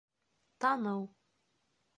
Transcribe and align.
Таныу 0.61 0.99